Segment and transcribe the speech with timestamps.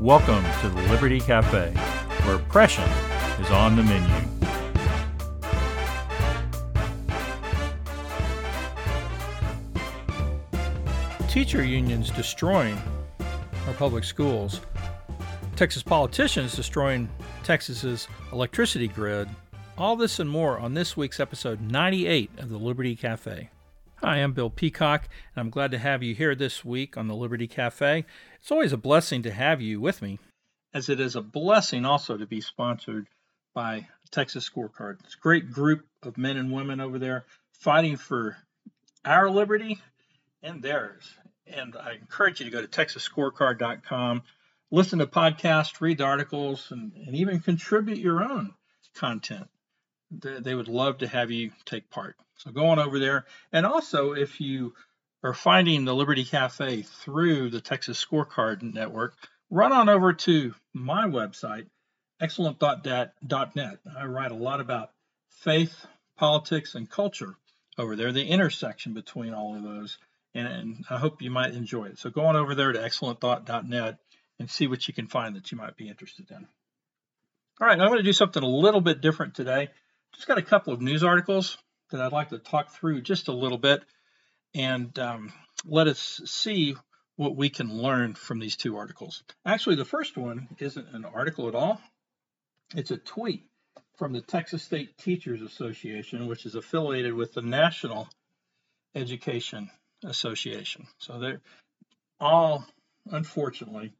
[0.00, 1.72] Welcome to the Liberty Cafe,
[2.22, 2.88] where oppression
[3.40, 4.28] is on the menu.
[11.28, 12.80] Teacher unions destroying
[13.66, 14.60] our public schools.
[15.56, 17.08] Texas politicians destroying
[17.42, 19.28] Texas's electricity grid.
[19.76, 23.50] All this and more on this week's episode 98 of the Liberty Cafe.
[23.96, 27.16] Hi, I'm Bill Peacock, and I'm glad to have you here this week on the
[27.16, 28.04] Liberty Cafe.
[28.40, 30.18] It's always a blessing to have you with me,
[30.72, 33.08] as it is a blessing also to be sponsored
[33.54, 34.98] by Texas Scorecard.
[35.04, 38.36] It's a great group of men and women over there fighting for
[39.04, 39.80] our liberty
[40.42, 41.04] and theirs.
[41.46, 44.22] And I encourage you to go to texasscorecard.com,
[44.70, 48.54] listen to podcasts, read the articles, and, and even contribute your own
[48.94, 49.48] content.
[50.10, 52.16] They, they would love to have you take part.
[52.36, 53.26] So go on over there.
[53.52, 54.74] And also, if you
[55.22, 59.14] are finding the Liberty Cafe through the Texas Scorecard Network,
[59.50, 61.66] run on over to my website,
[62.20, 63.14] excellent.net.
[63.96, 64.90] I write a lot about
[65.30, 67.34] faith, politics, and culture
[67.76, 69.98] over there, the intersection between all of those.
[70.34, 71.98] And, and I hope you might enjoy it.
[71.98, 73.98] So go on over there to excellent.net
[74.38, 76.46] and see what you can find that you might be interested in.
[77.60, 79.70] All right, I'm going to do something a little bit different today.
[80.14, 81.58] Just got a couple of news articles
[81.90, 83.82] that I'd like to talk through just a little bit
[84.54, 85.32] and um,
[85.64, 86.76] let us see
[87.16, 89.22] what we can learn from these two articles.
[89.44, 91.80] Actually, the first one isn't an article at all,
[92.74, 93.44] it's a tweet
[93.96, 98.08] from the Texas State Teachers Association, which is affiliated with the National
[98.94, 99.70] Education
[100.04, 100.86] Association.
[100.98, 101.40] So they're
[102.20, 102.64] all,
[103.10, 103.92] unfortunately,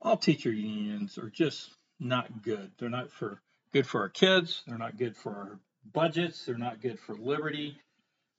[0.00, 1.70] all teacher unions are just
[2.00, 2.70] not good.
[2.78, 3.40] They're not for
[3.72, 4.62] good for our kids.
[4.66, 5.58] They're not good for our
[5.92, 6.46] budgets.
[6.46, 7.76] They're not good for liberty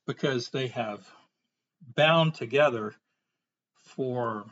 [0.08, 1.08] because they have
[1.96, 2.94] bound together
[3.76, 4.46] for,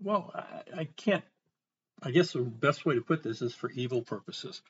[0.00, 1.24] well, I, I can't,
[2.02, 4.62] I guess the best way to put this is for evil purposes.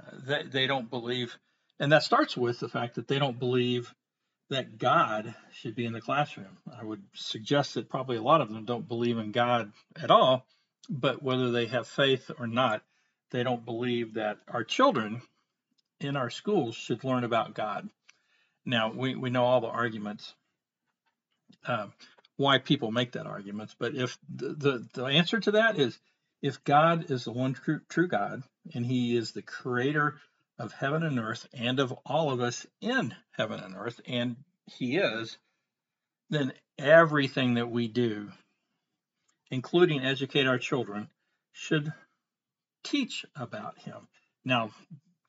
[0.00, 1.36] Uh, they, they don't believe,
[1.78, 3.94] and that starts with the fact that they don't believe
[4.50, 6.58] that God should be in the classroom.
[6.78, 10.46] I would suggest that probably a lot of them don't believe in God at all,
[10.90, 12.82] but whether they have faith or not,
[13.30, 15.22] they don't believe that our children
[16.00, 17.88] in our schools should learn about God.
[18.66, 20.34] Now, we, we know all the arguments,
[21.66, 21.86] uh,
[22.36, 25.98] why people make that arguments, but if the, the, the answer to that is
[26.42, 28.42] if God is the one true, true God
[28.74, 30.20] and he is the creator
[30.58, 34.36] of heaven and earth and of all of us in heaven and earth, and
[34.66, 35.38] he is,
[36.30, 38.30] then everything that we do,
[39.50, 41.08] including educate our children,
[41.52, 41.92] should
[42.84, 44.08] teach about him.
[44.44, 44.74] Now, of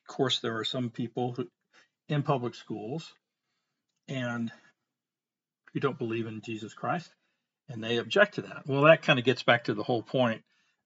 [0.08, 1.48] course, there are some people who,
[2.08, 3.14] in public schools
[4.08, 4.52] and
[5.74, 7.10] who don't believe in Jesus Christ,
[7.70, 8.64] and they object to that.
[8.68, 10.44] Well, that kind of gets back to the whole point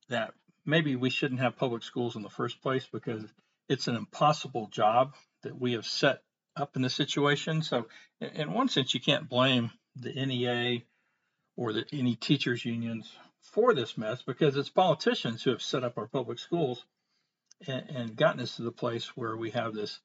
[0.09, 0.33] that
[0.65, 3.23] maybe we shouldn't have public schools in the first place because
[3.67, 6.21] it's an impossible job that we have set
[6.55, 7.61] up in this situation.
[7.61, 7.87] So,
[8.19, 10.81] in one sense, you can't blame the NEA
[11.55, 13.11] or the, any teachers unions
[13.41, 16.85] for this mess because it's politicians who have set up our public schools
[17.67, 19.99] and, and gotten us to the place where we have this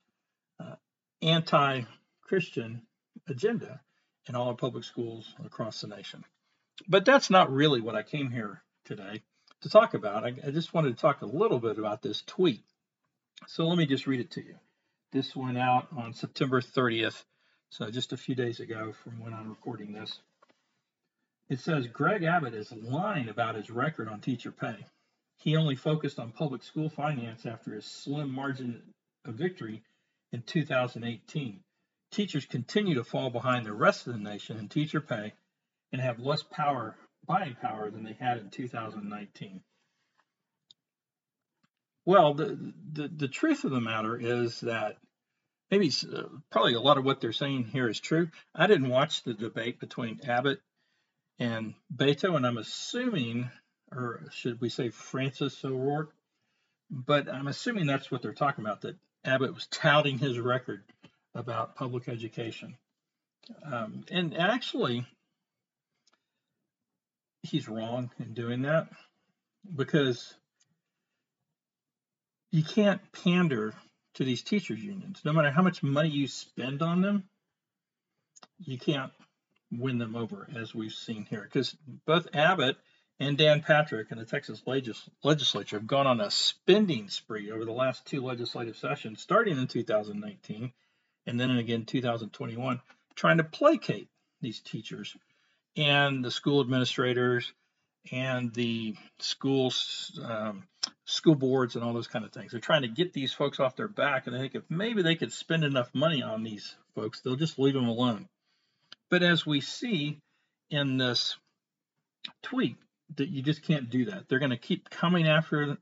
[0.60, 0.74] uh,
[1.20, 2.82] anti-Christian
[3.28, 3.80] agenda
[4.28, 6.24] in all our public schools across the nation.
[6.88, 9.22] But that's not really what I came here today
[9.62, 10.24] to talk about.
[10.24, 12.62] I, I just wanted to talk a little bit about this tweet.
[13.46, 14.54] So let me just read it to you.
[15.12, 17.22] This went out on September 30th,
[17.70, 20.20] so just a few days ago from when I'm recording this.
[21.48, 24.86] It says Greg Abbott is lying about his record on teacher pay.
[25.36, 28.82] He only focused on public school finance after his slim margin
[29.24, 29.82] of victory
[30.32, 31.60] in 2018.
[32.12, 35.32] Teachers continue to fall behind the rest of the nation in teacher pay
[35.92, 36.94] and have less power,
[37.26, 39.62] buying power, than they had in 2019.
[42.04, 44.98] Well, the, the, the truth of the matter is that
[45.70, 48.28] maybe uh, probably a lot of what they're saying here is true.
[48.54, 50.60] I didn't watch the debate between Abbott
[51.38, 53.50] and Beto, and I'm assuming,
[53.90, 56.12] or should we say Francis O'Rourke,
[56.90, 60.84] but I'm assuming that's what they're talking about, that Abbott was touting his record
[61.34, 62.76] about public education.
[63.64, 65.06] Um, and actually,
[67.42, 68.88] he's wrong in doing that
[69.74, 70.34] because
[72.50, 73.74] you can't pander
[74.14, 75.22] to these teachers unions.
[75.24, 77.24] No matter how much money you spend on them,
[78.58, 79.10] you can't
[79.70, 81.42] win them over, as we've seen here.
[81.42, 81.74] Because
[82.04, 82.76] both Abbott
[83.18, 87.64] and Dan Patrick in the Texas legis- legislature have gone on a spending spree over
[87.64, 90.72] the last two legislative sessions, starting in 2019
[91.26, 92.80] and then again 2021,
[93.14, 94.08] trying to placate
[94.40, 95.16] these teachers
[95.76, 97.52] and the school administrators
[98.10, 100.64] and the schools, um,
[101.04, 102.50] school boards, and all those kind of things.
[102.50, 105.14] They're trying to get these folks off their back, and they think if maybe they
[105.14, 108.26] could spend enough money on these folks, they'll just leave them alone.
[109.08, 110.18] But as we see
[110.70, 111.36] in this
[112.42, 112.76] tweet,
[113.16, 114.28] that you just can't do that.
[114.28, 115.76] They're going to keep coming after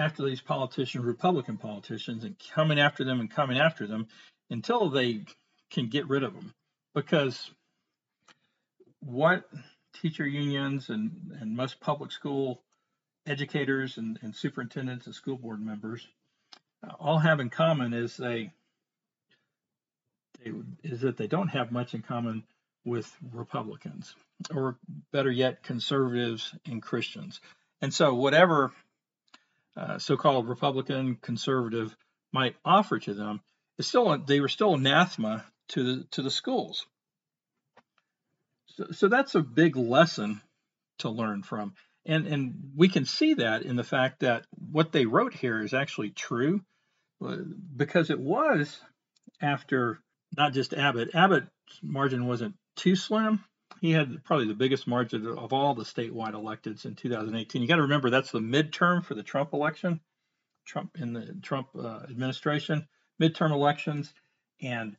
[0.00, 4.08] after these politicians, Republican politicians, and coming after them and coming after them
[4.48, 5.24] until they
[5.70, 6.52] can get rid of them.
[6.94, 7.50] Because
[9.00, 9.48] what
[10.00, 12.62] teacher unions and, and most public school
[13.26, 16.06] educators and, and superintendents and school board members
[16.86, 18.50] uh, all have in common is they,
[20.42, 22.42] they is that they don't have much in common
[22.84, 24.14] with Republicans,
[24.54, 24.78] or
[25.12, 27.40] better yet, conservatives and Christians.
[27.82, 28.72] And so, whatever
[29.76, 31.96] uh, so-called Republican conservative
[32.32, 33.40] might offer to them
[33.78, 36.86] is still they were still anathema to the to the schools.
[38.66, 40.40] So, so that's a big lesson
[40.98, 41.74] to learn from.
[42.06, 45.74] And, and we can see that in the fact that what they wrote here is
[45.74, 46.62] actually true
[47.24, 47.36] uh,
[47.76, 48.80] because it was
[49.40, 50.00] after
[50.36, 51.14] not just Abbott.
[51.14, 51.50] Abbott's
[51.82, 53.44] margin wasn't too slim.
[53.80, 57.62] He had probably the biggest margin of all the statewide electeds in 2018.
[57.62, 60.00] You got to remember that's the midterm for the Trump election,
[60.66, 62.86] Trump in the Trump uh, administration,
[63.20, 64.12] midterm elections,
[64.60, 64.96] and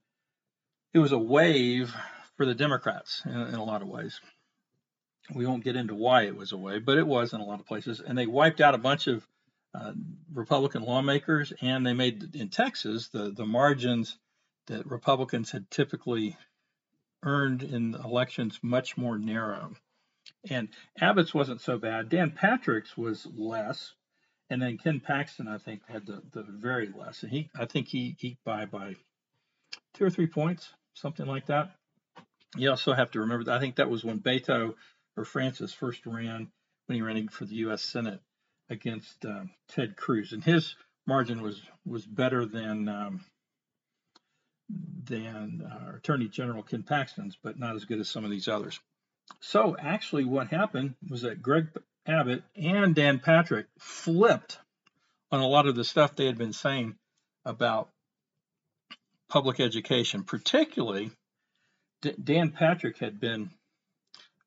[0.93, 1.93] it was a wave
[2.37, 4.19] for the Democrats in, in a lot of ways.
[5.33, 7.59] We won't get into why it was a wave, but it was in a lot
[7.59, 9.25] of places, and they wiped out a bunch of
[9.73, 9.93] uh,
[10.33, 14.17] Republican lawmakers, and they made in Texas the the margins
[14.67, 16.35] that Republicans had typically
[17.23, 19.73] earned in elections much more narrow.
[20.49, 20.69] And
[20.99, 22.09] Abbott's wasn't so bad.
[22.09, 23.93] Dan Patrick's was less,
[24.49, 27.23] and then Ken Paxton, I think, had the, the very less.
[27.23, 28.95] And he, I think he eked by by
[29.93, 31.75] two or three points, something like that.
[32.57, 34.75] You also have to remember that I think that was when Beto
[35.15, 36.51] or Francis first ran
[36.87, 37.81] when he ran for the U.S.
[37.81, 38.19] Senate
[38.69, 40.75] against um, Ted Cruz, and his
[41.07, 43.21] margin was was better than um,
[45.03, 48.79] than uh, Attorney General Ken Paxton's, but not as good as some of these others.
[49.39, 51.67] So actually, what happened was that Greg
[52.05, 54.59] Abbott and Dan Patrick flipped
[55.31, 56.95] on a lot of the stuff they had been saying
[57.45, 57.89] about
[59.29, 61.11] public education, particularly
[62.01, 63.51] D- Dan Patrick had been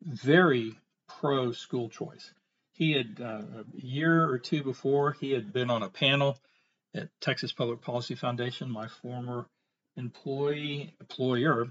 [0.02, 0.74] very
[1.08, 2.32] pro school choice.
[2.72, 6.36] He had uh, a year or two before he had been on a panel
[6.94, 9.46] at Texas Public Policy Foundation, my former
[9.96, 11.68] employee employer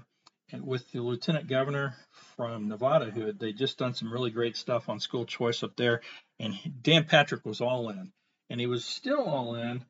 [0.52, 1.96] and with the lieutenant governor
[2.36, 5.76] from Nevada who had they just done some really great stuff on school choice up
[5.76, 6.00] there
[6.38, 8.12] and Dan Patrick was all in.
[8.50, 9.84] And he was still all in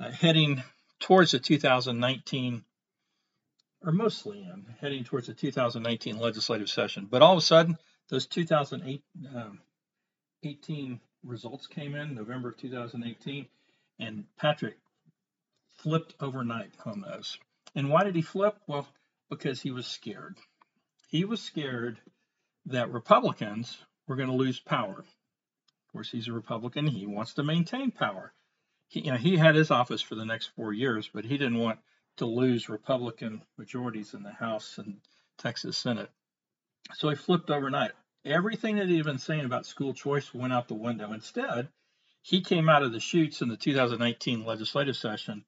[0.00, 0.62] uh, heading
[0.98, 2.64] towards the 2019
[3.82, 7.08] or mostly in heading towards the 2019 legislative session.
[7.10, 7.78] But all of a sudden
[8.08, 9.00] those 2018
[9.34, 13.46] um, results came in November of 2018
[14.00, 14.76] and Patrick
[15.78, 17.38] flipped overnight on those
[17.74, 18.56] and why did he flip?
[18.66, 18.88] Well,
[19.28, 20.38] because he was scared.
[21.08, 21.98] He was scared
[22.66, 24.98] that Republicans were going to lose power.
[24.98, 26.86] Of course, he's a Republican.
[26.86, 28.32] He wants to maintain power.
[28.88, 31.58] He, you know, he had his office for the next four years, but he didn't
[31.58, 31.78] want
[32.16, 35.00] to lose Republican majorities in the House and
[35.38, 36.10] Texas Senate.
[36.94, 37.92] So he flipped overnight.
[38.24, 41.12] Everything that he'd been saying about school choice went out the window.
[41.12, 41.68] Instead,
[42.22, 45.44] he came out of the chutes in the 2019 legislative session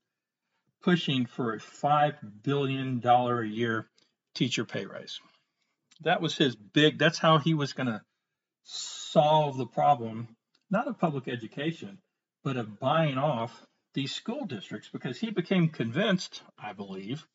[0.83, 3.89] pushing for a $5 billion a year
[4.35, 5.21] teacher pay raise.
[6.03, 8.03] That was his big, that's how he was going to
[8.65, 10.29] solve the problem,
[10.71, 11.99] not of public education,
[12.45, 17.27] but of buying off these school districts because he became convinced, I believe,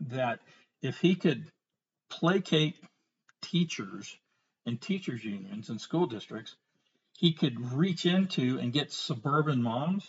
[0.00, 0.40] that
[0.80, 1.44] if he could
[2.08, 2.76] placate
[3.42, 4.16] teachers
[4.64, 6.56] and teachers unions and school districts,
[7.18, 10.08] he could reach into and get suburban moms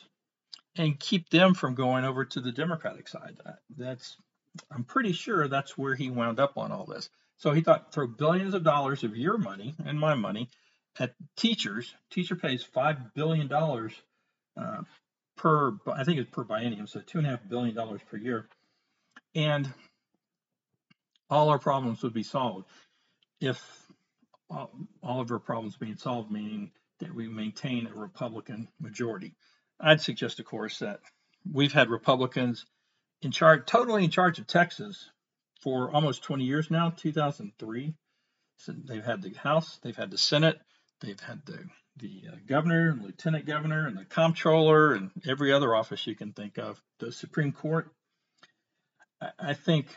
[0.77, 3.37] and keep them from going over to the Democratic side.
[3.77, 4.17] That's
[4.71, 7.09] I'm pretty sure that's where he wound up on all this.
[7.37, 10.49] So he thought throw billions of dollars of your money and my money
[10.99, 11.93] at teachers.
[12.11, 13.93] Teacher pays five billion dollars
[14.55, 14.83] uh,
[15.35, 18.47] per, I think it's per biennium, so two and a half billion dollars per year,
[19.33, 19.71] and
[21.29, 22.67] all our problems would be solved
[23.41, 23.59] if
[24.49, 29.33] all, all of our problems being solved, meaning that we maintain a Republican majority.
[29.83, 31.01] I'd suggest, of course, that
[31.51, 32.65] we've had Republicans
[33.21, 35.09] in charge, totally in charge of Texas
[35.61, 37.93] for almost 20 years now, 2003.
[38.57, 40.59] So they've had the House, they've had the Senate,
[41.01, 41.59] they've had the
[41.97, 46.33] the uh, governor and lieutenant governor and the comptroller and every other office you can
[46.33, 47.91] think of, the Supreme Court.
[49.21, 49.87] I, I think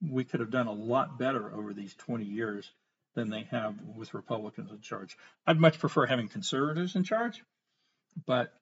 [0.00, 2.70] we could have done a lot better over these 20 years
[3.14, 5.18] than they have with Republicans in charge.
[5.46, 7.42] I'd much prefer having conservatives in charge,
[8.26, 8.54] but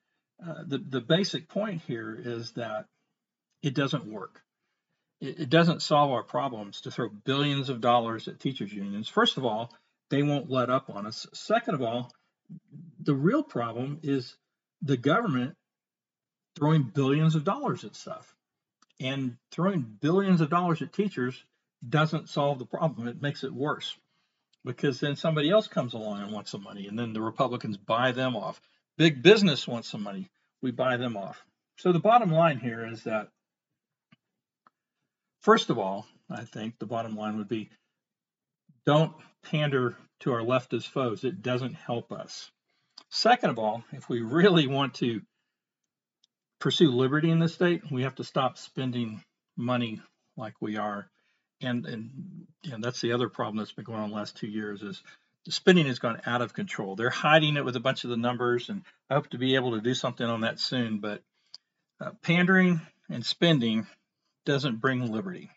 [0.46, 2.86] uh, the the basic point here is that
[3.62, 4.42] it doesn't work.
[5.20, 9.08] It, it doesn't solve our problems to throw billions of dollars at teachers unions.
[9.08, 9.72] First of all,
[10.10, 11.26] they won't let up on us.
[11.32, 12.12] Second of all,
[13.00, 14.36] the real problem is
[14.82, 15.54] the government
[16.56, 18.34] throwing billions of dollars at stuff.
[19.00, 21.44] And throwing billions of dollars at teachers
[21.88, 23.06] doesn't solve the problem.
[23.06, 23.96] It makes it worse
[24.64, 28.10] because then somebody else comes along and wants some money, and then the Republicans buy
[28.10, 28.60] them off.
[28.98, 30.28] Big business wants some money,
[30.60, 31.40] we buy them off.
[31.76, 33.28] So the bottom line here is that,
[35.40, 37.70] first of all, I think the bottom line would be
[38.84, 39.12] don't
[39.44, 41.22] pander to our leftist foes.
[41.22, 42.50] It doesn't help us.
[43.08, 45.20] Second of all, if we really want to
[46.58, 49.22] pursue liberty in this state, we have to stop spending
[49.56, 50.02] money
[50.36, 51.08] like we are.
[51.60, 52.10] And and,
[52.70, 55.00] and that's the other problem that's been going on the last two years is
[55.44, 56.96] the spending has gone out of control.
[56.96, 59.72] They're hiding it with a bunch of the numbers, and I hope to be able
[59.72, 60.98] to do something on that soon.
[60.98, 61.22] But
[62.00, 63.86] uh, pandering and spending
[64.44, 65.50] doesn't bring liberty.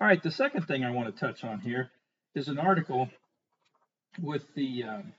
[0.00, 1.90] All right, the second thing I want to touch on here
[2.34, 3.08] is an article
[4.20, 5.12] with the um,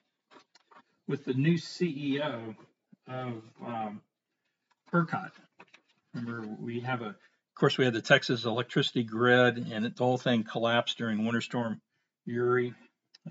[1.07, 2.55] with the new CEO
[3.07, 4.01] of um,
[4.91, 5.31] ERCOT.
[6.13, 10.17] Remember, we have a, of course, we had the Texas electricity grid, and the whole
[10.17, 11.81] thing collapsed during Winter Storm
[12.25, 12.73] Uri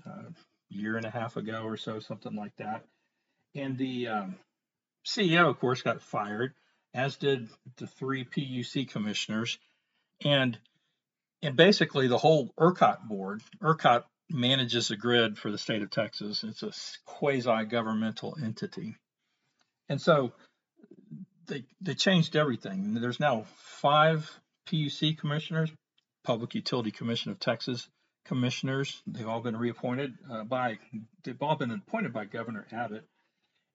[0.05, 0.33] uh, a
[0.69, 2.83] year and a half ago or so, something like that.
[3.55, 4.35] And the um,
[5.05, 6.53] CEO, of course, got fired,
[6.93, 7.47] as did
[7.77, 9.57] the three PUC commissioners,
[10.23, 10.57] and
[11.41, 13.43] and basically the whole ERCOT board.
[13.61, 16.43] ERCOT manages the grid for the state of Texas.
[16.43, 16.71] It's a
[17.05, 18.95] quasi-governmental entity.
[19.89, 20.31] And so
[21.47, 22.93] they they changed everything.
[22.93, 24.31] There's now five
[24.67, 25.71] PUC commissioners,
[26.23, 27.87] Public Utility Commission of Texas
[28.25, 29.01] commissioners.
[29.05, 30.79] They've all been reappointed uh, by
[31.23, 33.05] they've all been appointed by Governor Abbott.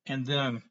[0.06, 0.62] And then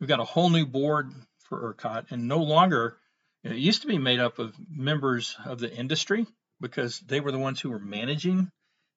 [0.00, 1.10] we've got a whole new board
[1.48, 2.96] for ERCOT, and no longer
[3.44, 6.26] it used to be made up of members of the industry
[6.60, 8.50] because they were the ones who were managing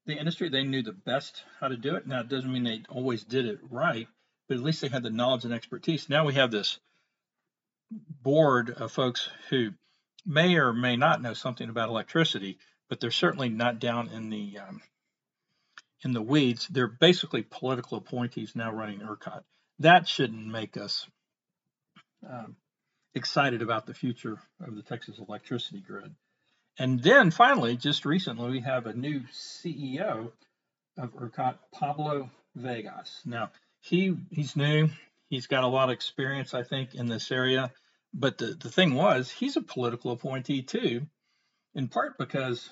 [0.06, 0.50] the industry.
[0.50, 2.06] They knew the best how to do it.
[2.06, 4.08] Now it doesn't mean they always did it right,
[4.48, 6.10] but at least they had the knowledge and expertise.
[6.10, 6.80] Now we have this
[8.22, 9.72] board of folks who
[10.26, 12.58] may or may not know something about electricity,
[12.90, 14.82] but they're certainly not down in the um,
[16.04, 16.68] in the weeds.
[16.68, 19.44] They're basically political appointees now running ERCOT.
[19.80, 21.08] That shouldn't make us
[22.28, 22.56] um,
[23.14, 26.14] excited about the future of the Texas electricity grid.
[26.78, 30.32] And then finally, just recently, we have a new CEO
[30.98, 33.22] of ERCOT, Pablo Vegas.
[33.26, 34.90] Now, he he's new.
[35.30, 37.72] He's got a lot of experience, I think, in this area.
[38.14, 41.08] But the, the thing was, he's a political appointee too,
[41.76, 42.70] in part because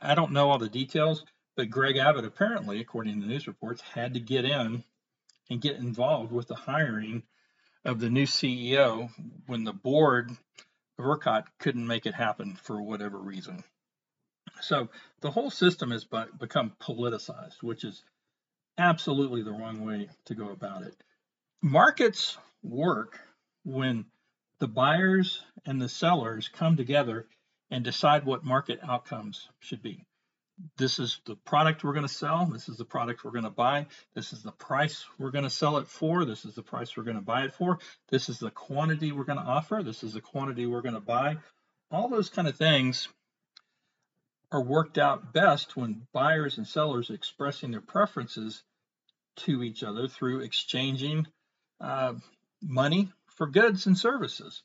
[0.00, 1.24] I don't know all the details,
[1.56, 4.84] but Greg Abbott apparently, according to news reports, had to get in
[5.50, 7.24] and get involved with the hiring
[7.84, 9.10] of the new CEO
[9.46, 10.30] when the board
[10.98, 13.64] of ERCOT couldn't make it happen for whatever reason.
[14.60, 14.88] So
[15.22, 18.02] the whole system has become politicized, which is
[18.78, 20.94] absolutely the wrong way to go about it.
[21.62, 23.18] Markets work
[23.64, 24.04] when
[24.58, 27.26] the buyers and the sellers come together
[27.70, 30.04] and decide what market outcomes should be.
[30.76, 32.44] This is the product we're going to sell.
[32.46, 33.86] This is the product we're going to buy.
[34.14, 36.24] This is the price we're going to sell it for.
[36.24, 37.78] This is the price we're going to buy it for.
[38.10, 39.82] This is the quantity we're going to offer.
[39.82, 41.38] This is the quantity we're going to buy.
[41.90, 43.08] All those kind of things
[44.52, 48.62] are worked out best when buyers and sellers are expressing their preferences
[49.36, 51.26] to each other through exchanging
[51.80, 52.14] uh,
[52.62, 54.62] money for goods and services.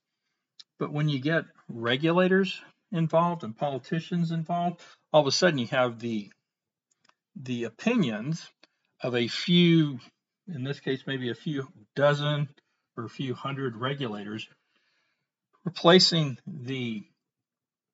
[0.77, 2.61] But when you get regulators
[2.95, 4.81] involved and politicians involved,
[5.13, 6.31] all of a sudden you have the
[7.35, 8.49] the opinions
[9.01, 9.99] of a few,
[10.47, 12.47] in this case, maybe a few dozen
[12.97, 14.47] or a few hundred regulators,
[15.65, 17.03] replacing the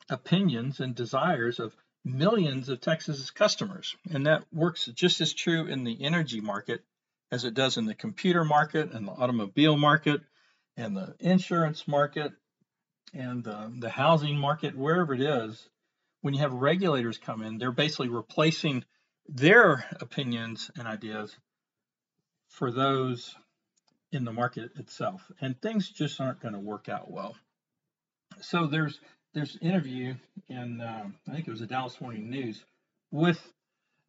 [0.09, 3.95] opinions and desires of millions of Texas's customers.
[4.11, 6.83] And that works just as true in the energy market
[7.31, 10.21] as it does in the computer market and the automobile market
[10.77, 12.33] and the insurance market
[13.13, 15.67] and the, the housing market, wherever it is.
[16.21, 18.83] When you have regulators come in, they're basically replacing
[19.27, 21.35] their opinions and ideas
[22.47, 23.35] for those
[24.11, 25.31] in the market itself.
[25.41, 27.35] And things just aren't going to work out well.
[28.39, 28.99] So there's
[29.33, 30.15] there's interview
[30.49, 32.63] in um, I think it was the Dallas Morning News
[33.11, 33.41] with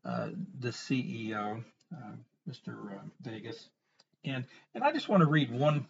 [0.05, 1.63] uh, the CEO,
[1.95, 2.13] uh,
[2.49, 2.97] Mr.
[2.97, 3.69] Uh, Vegas,
[4.25, 4.45] and
[4.75, 5.87] and I just want to read one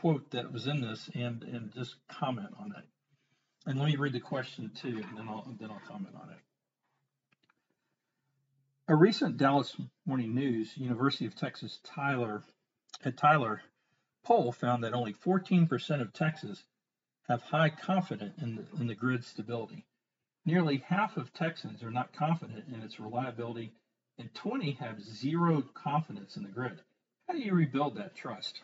[0.00, 2.84] quote that was in this and and just comment on it.
[3.66, 6.38] And let me read the question too, and then I'll then I'll comment on it.
[8.88, 9.74] A recent Dallas
[10.04, 12.42] Morning News University of Texas Tyler
[13.04, 13.62] at Tyler
[14.24, 16.64] poll found that only 14% of Texas
[17.28, 19.86] have high confidence in the, in the grid stability.
[20.44, 23.72] Nearly half of Texans are not confident in its reliability,
[24.18, 26.80] and 20 have zero confidence in the grid.
[27.26, 28.60] How do you rebuild that trust?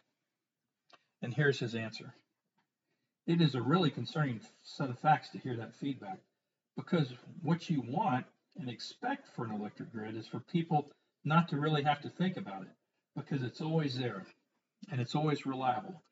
[1.23, 2.15] And here's his answer.
[3.27, 6.19] It is a really concerning set of facts to hear that feedback
[6.77, 7.13] because
[7.43, 10.91] what you want and expect for an electric grid is for people
[11.25, 12.69] not to really have to think about it
[13.15, 14.25] because it's always there
[14.91, 16.03] and it's always reliable.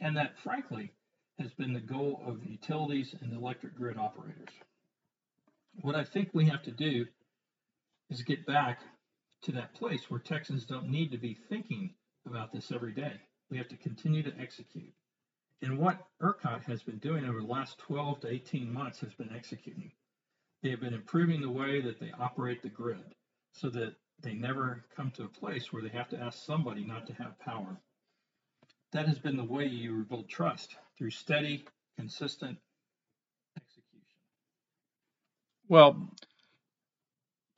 [0.00, 0.92] And that, frankly,
[1.38, 4.48] has been the goal of utilities and electric grid operators.
[5.82, 7.06] What I think we have to do
[8.10, 8.80] is get back
[9.42, 11.94] to that place where Texans don't need to be thinking
[12.26, 13.20] about this every day.
[13.50, 14.92] We have to continue to execute.
[15.62, 19.32] And what ERCOT has been doing over the last 12 to 18 months has been
[19.34, 19.92] executing.
[20.62, 23.14] They have been improving the way that they operate the grid
[23.52, 27.06] so that they never come to a place where they have to ask somebody not
[27.06, 27.80] to have power.
[28.92, 31.64] That has been the way you rebuild trust through steady,
[31.96, 32.58] consistent
[33.56, 34.08] execution.
[35.68, 36.08] Well,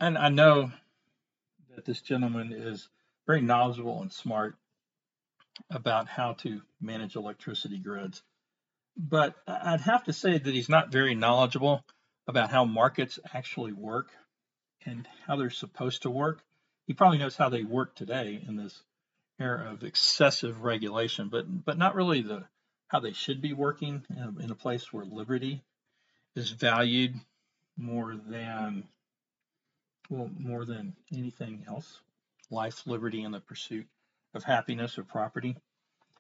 [0.00, 0.70] and I know
[1.74, 2.88] that this gentleman is
[3.26, 4.56] very knowledgeable and smart
[5.70, 8.22] about how to manage electricity grids.
[8.96, 11.84] But I'd have to say that he's not very knowledgeable
[12.26, 14.08] about how markets actually work
[14.84, 16.40] and how they're supposed to work.
[16.86, 18.82] He probably knows how they work today in this
[19.38, 22.44] era of excessive regulation, but but not really the
[22.88, 24.04] how they should be working
[24.40, 25.62] in a, place where liberty
[26.36, 27.14] is valued
[27.76, 28.84] more than
[30.08, 32.00] well more than anything else,
[32.50, 33.86] life, liberty, and the pursuit
[34.36, 35.56] of happiness or property.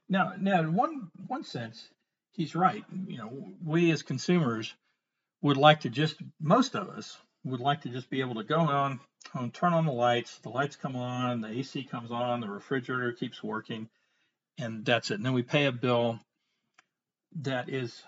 [0.08, 1.88] Now, now in one one sense,
[2.32, 2.84] he's right.
[3.06, 4.74] You know, we as consumers
[5.42, 8.58] would like to just, most of us would like to just be able to go
[8.58, 9.00] on,
[9.32, 13.12] home, turn on the lights, the lights come on, the AC comes on, the refrigerator
[13.12, 13.88] keeps working,
[14.58, 15.14] and that's it.
[15.14, 16.18] And then we pay a bill
[17.42, 18.02] that is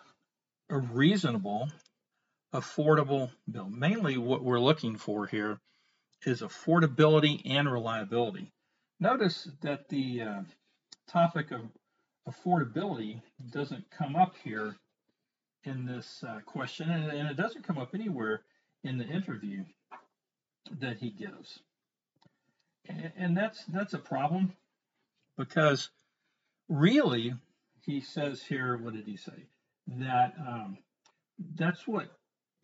[0.70, 1.68] a reasonable,
[2.54, 3.68] affordable bill.
[3.68, 5.58] Mainly what we're looking for here
[6.24, 8.50] is affordability and reliability.
[9.00, 10.40] Notice that the uh,
[11.08, 11.60] topic of
[12.28, 14.74] affordability doesn't come up here
[15.64, 18.42] in this uh, question, and, and, it doesn't come up anywhere
[18.84, 19.64] in the interview
[20.80, 21.60] that he gives.
[22.88, 24.52] And, and that's that's a problem
[25.36, 25.90] because
[26.68, 27.34] really,
[27.84, 29.46] he says here, what did he say?
[29.86, 30.78] That um,
[31.54, 32.17] that's what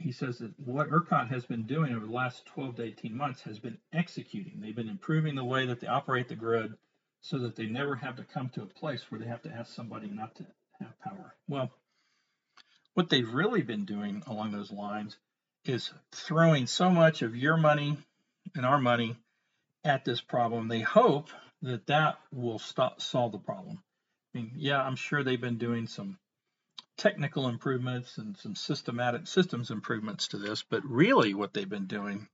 [0.05, 3.41] he says that what ERCOT has been doing over the last 12 to 18 months
[3.41, 4.61] has been executing.
[4.61, 6.75] They've been improving the way that they operate the grid
[7.23, 9.73] so that they never have to come to a place where they have to ask
[9.73, 10.47] somebody not to
[10.79, 11.35] have power.
[11.49, 11.71] Well,
[12.93, 15.17] what they've really been doing along those lines
[15.65, 17.97] is throwing so much of your money
[18.55, 19.17] and our money
[19.85, 20.69] at this problem.
[20.69, 21.31] They hope
[21.63, 23.83] that that will stop solve the problem.
[24.35, 26.19] I mean, yeah, I'm sure they've been doing some
[26.97, 32.29] technical improvements and some systematic systems improvements to this, but really what they've been doing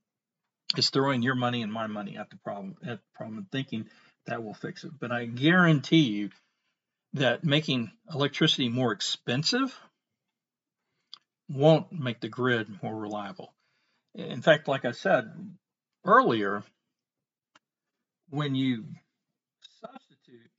[0.77, 3.89] is throwing your money and my money at the problem at the problem and thinking
[4.27, 4.91] that will fix it.
[4.99, 6.29] But I guarantee you
[7.13, 9.77] that making electricity more expensive
[11.49, 13.53] won't make the grid more reliable.
[14.15, 15.31] In fact, like I said
[16.05, 16.63] earlier,
[18.29, 18.85] when you
[19.81, 20.49] substitute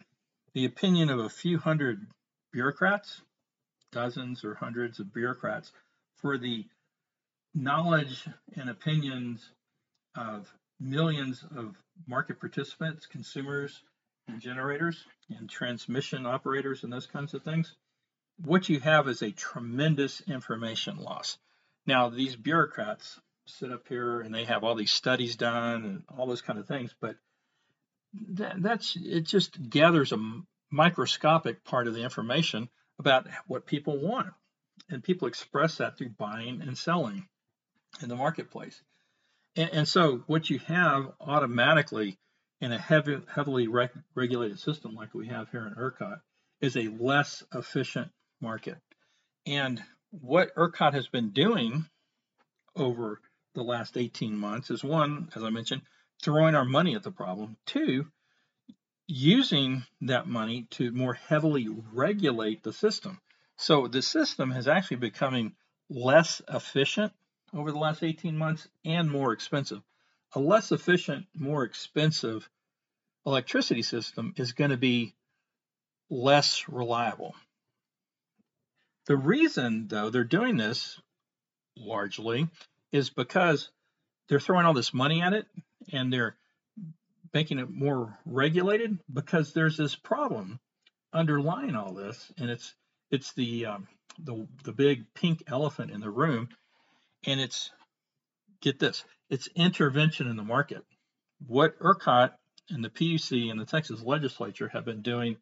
[0.52, 2.06] the opinion of a few hundred
[2.52, 3.22] bureaucrats,
[3.92, 5.72] dozens or hundreds of bureaucrats,
[6.16, 6.64] for the
[7.54, 8.26] knowledge
[8.56, 9.48] and opinions
[10.16, 11.76] of millions of
[12.06, 13.82] market participants, consumers,
[14.28, 17.74] and generators, and transmission operators, and those kinds of things,
[18.44, 21.38] what you have is a tremendous information loss.
[21.86, 26.26] Now, these bureaucrats sit up here and they have all these studies done and all
[26.26, 27.16] those kind of things, but
[28.34, 32.68] that, that's it just gathers a microscopic part of the information
[33.02, 34.28] about what people want.
[34.88, 37.26] And people express that through buying and selling
[38.02, 38.80] in the marketplace.
[39.56, 42.16] And, and so, what you have automatically
[42.60, 46.20] in a heavy, heavily reg- regulated system like we have here in ERCOT
[46.60, 48.08] is a less efficient
[48.40, 48.78] market.
[49.46, 51.84] And what ERCOT has been doing
[52.76, 53.20] over
[53.54, 55.82] the last 18 months is one, as I mentioned,
[56.22, 57.56] throwing our money at the problem.
[57.66, 58.06] Two,
[59.12, 63.20] using that money to more heavily regulate the system.
[63.56, 65.52] So the system has actually becoming
[65.90, 67.12] less efficient
[67.52, 69.82] over the last 18 months and more expensive.
[70.34, 72.48] A less efficient, more expensive
[73.26, 75.12] electricity system is going to be
[76.08, 77.34] less reliable.
[79.04, 80.98] The reason, though, they're doing this
[81.76, 82.48] largely
[82.92, 83.68] is because
[84.28, 85.46] they're throwing all this money at it
[85.92, 86.34] and they're
[87.34, 90.60] making it more regulated because there's this problem
[91.12, 92.74] underlying all this, and it's
[93.10, 96.48] it's the um, the the big pink elephant in the room,
[97.26, 97.70] and it's
[98.60, 100.84] get this, it's intervention in the market.
[101.46, 102.32] What ERCOT
[102.70, 105.36] and the PUC and the Texas legislature have been doing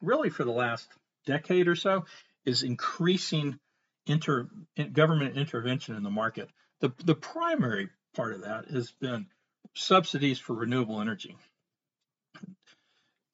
[0.00, 0.88] really for the last
[1.26, 2.06] decade or so
[2.44, 3.58] is increasing
[4.06, 4.48] inter,
[4.92, 6.48] government intervention in the market.
[6.80, 9.26] The, the primary part of that has been
[9.76, 11.36] subsidies for renewable energy.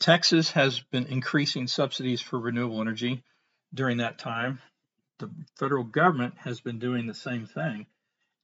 [0.01, 3.23] Texas has been increasing subsidies for renewable energy
[3.73, 4.61] during that time.
[5.21, 7.87] The federal government has been doing the same thing.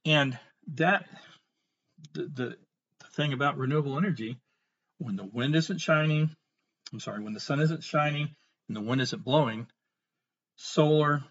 [0.05, 0.39] And
[0.75, 1.05] that
[2.13, 2.57] the, the,
[2.99, 4.37] the thing about renewable energy,
[4.99, 6.29] when the wind isn't shining,
[6.93, 8.29] I'm sorry, when the sun isn't shining
[8.69, 9.67] and the wind isn't blowing,
[10.55, 11.23] solar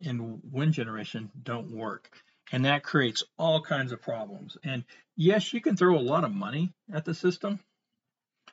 [0.00, 2.08] and wind generation don't work.
[2.52, 4.56] And that creates all kinds of problems.
[4.64, 4.84] And
[5.16, 7.60] yes, you can throw a lot of money at the system.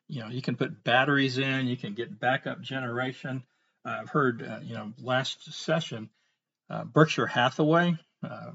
[0.08, 3.44] You know, you can put batteries in, you can get backup generation.
[3.86, 6.10] Uh, I've heard, uh, you know, last session,
[6.70, 8.52] uh, Berkshire Hathaway, uh,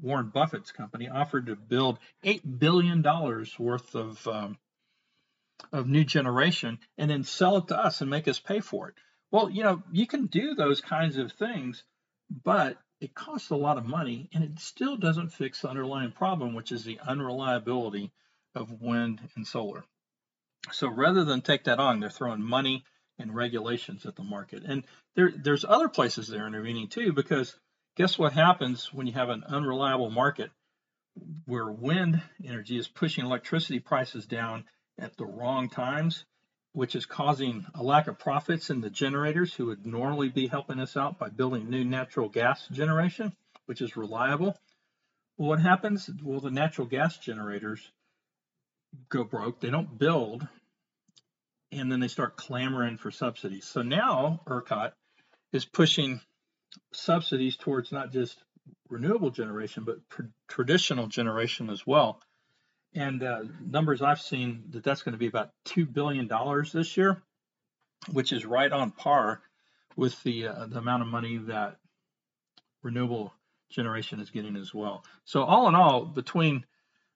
[0.00, 3.02] Warren Buffett's company, offered to build $8 billion
[3.58, 4.58] worth of, um,
[5.72, 8.94] of new generation and then sell it to us and make us pay for it.
[9.30, 11.84] Well, you know, you can do those kinds of things,
[12.44, 16.54] but it costs a lot of money and it still doesn't fix the underlying problem,
[16.54, 18.12] which is the unreliability
[18.54, 19.84] of wind and solar.
[20.70, 22.84] So rather than take that on, they're throwing money
[23.18, 24.62] and regulations at the market.
[24.64, 24.84] And
[25.16, 27.56] there, there's other places they're intervening too, because
[27.96, 30.52] guess what happens when you have an unreliable market
[31.44, 34.64] where wind energy is pushing electricity prices down
[34.96, 36.24] at the wrong times?
[36.72, 40.80] Which is causing a lack of profits in the generators who would normally be helping
[40.80, 43.32] us out by building new natural gas generation,
[43.66, 44.56] which is reliable.
[45.36, 46.08] Well, what happens?
[46.22, 47.90] Well, the natural gas generators
[49.08, 50.46] go broke, they don't build,
[51.70, 53.66] and then they start clamoring for subsidies.
[53.66, 54.92] So now ERCOT
[55.52, 56.20] is pushing
[56.92, 58.38] subsidies towards not just
[58.88, 59.98] renewable generation, but
[60.48, 62.20] traditional generation as well
[62.94, 66.96] and uh, numbers I've seen that that's going to be about two billion dollars this
[66.96, 67.22] year,
[68.10, 69.40] which is right on par
[69.96, 71.76] with the uh, the amount of money that
[72.82, 73.32] renewable
[73.70, 75.04] generation is getting as well.
[75.24, 76.64] So all in all, between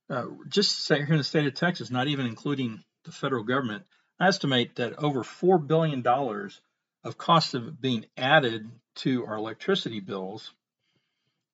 [0.08, 3.84] uh, just here in the state of Texas, not even including the federal government,
[4.18, 6.60] I estimate that over four billion dollars
[7.04, 10.52] of cost of being added to our electricity bills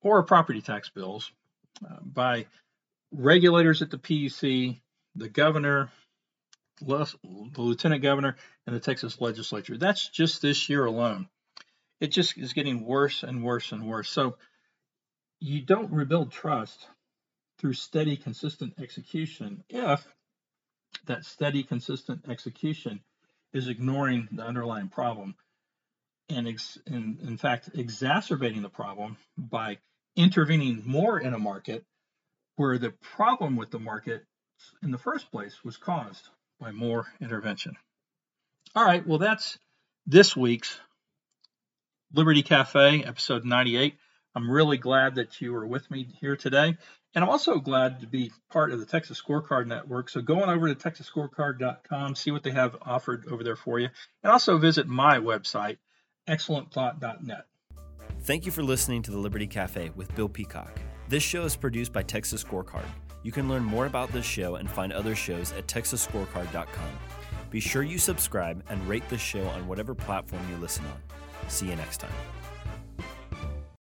[0.00, 1.30] or property tax bills
[1.84, 2.46] uh, by
[3.12, 4.80] regulators at the PUC,
[5.14, 5.90] the governor,
[6.80, 7.06] the
[7.56, 9.76] lieutenant governor, and the Texas legislature.
[9.76, 11.28] That's just this year alone.
[12.00, 14.08] It just is getting worse and worse and worse.
[14.08, 14.36] So
[15.40, 16.88] you don't rebuild trust
[17.58, 20.04] through steady, consistent execution if
[21.06, 23.00] that steady, consistent execution
[23.52, 25.34] is ignoring the underlying problem
[26.28, 29.78] and, ex- in, in fact, exacerbating the problem by
[30.16, 31.84] intervening more in a market
[32.56, 34.24] where the problem with the market
[34.82, 36.28] in the first place was caused
[36.60, 37.76] by more intervention.
[38.74, 39.58] All right, well, that's
[40.06, 40.78] this week's
[42.14, 43.96] Liberty Cafe, episode 98.
[44.34, 46.76] I'm really glad that you are with me here today.
[47.14, 50.08] And I'm also glad to be part of the Texas Scorecard Network.
[50.08, 53.88] So go on over to texasscorecard.com, see what they have offered over there for you,
[54.22, 55.76] and also visit my website,
[56.28, 57.44] excellentthought.net.
[58.22, 60.80] Thank you for listening to the Liberty Cafe with Bill Peacock.
[61.08, 62.86] This show is produced by Texas Scorecard.
[63.22, 66.98] You can learn more about this show and find other shows at texasscorecard.com.
[67.50, 71.48] Be sure you subscribe and rate the show on whatever platform you listen on.
[71.48, 72.41] See you next time.